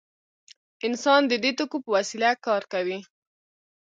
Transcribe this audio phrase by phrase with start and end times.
[0.87, 2.99] انسان د دې توکو په وسیله کار کوي.